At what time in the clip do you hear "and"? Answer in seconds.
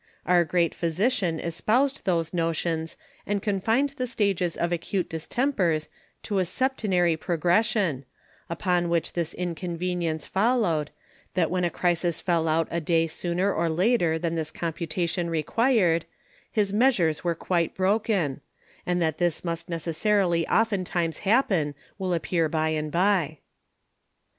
3.27-3.39, 18.87-18.99, 22.69-22.91